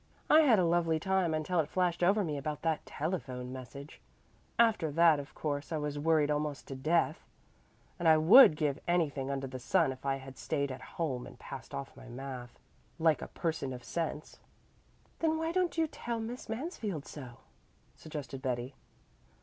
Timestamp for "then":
15.19-15.37